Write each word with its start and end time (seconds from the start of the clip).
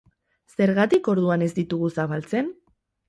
Zergatik 0.55 1.09
orduan 1.13 1.45
ez 1.49 1.53
ditugu 1.59 1.91
zabaltzen? 1.99 2.51